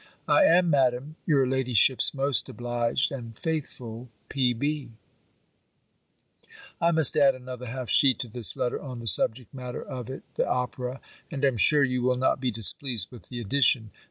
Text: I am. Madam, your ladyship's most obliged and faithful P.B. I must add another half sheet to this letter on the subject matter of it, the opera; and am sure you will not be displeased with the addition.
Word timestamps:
I 0.27 0.45
am. 0.45 0.71
Madam, 0.71 1.15
your 1.27 1.45
ladyship's 1.45 2.11
most 2.11 2.49
obliged 2.49 3.11
and 3.11 3.37
faithful 3.37 4.09
P.B. 4.29 4.89
I 6.81 6.89
must 6.89 7.15
add 7.15 7.35
another 7.35 7.67
half 7.67 7.87
sheet 7.91 8.17
to 8.21 8.27
this 8.27 8.57
letter 8.57 8.81
on 8.81 8.99
the 8.99 9.05
subject 9.05 9.53
matter 9.53 9.83
of 9.83 10.09
it, 10.09 10.23
the 10.37 10.49
opera; 10.49 11.01
and 11.29 11.45
am 11.45 11.55
sure 11.57 11.83
you 11.83 12.01
will 12.01 12.17
not 12.17 12.41
be 12.41 12.49
displeased 12.49 13.11
with 13.11 13.29
the 13.29 13.39
addition. 13.39 13.91